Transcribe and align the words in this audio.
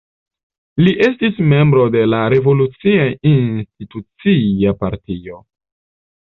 Li 0.85 0.93
estis 1.07 1.35
membro 1.51 1.83
de 1.95 2.01
la 2.13 2.21
Revolucia 2.35 3.05
Institucia 3.33 4.75
Partio. 4.81 5.39